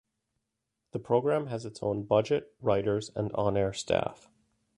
The 0.93 0.99
program 0.99 1.45
has 1.45 1.63
its 1.63 1.83
own 1.83 2.05
budget, 2.05 2.55
writers 2.59 3.11
and 3.15 3.31
on-air 3.33 3.71
staff. 3.71 4.27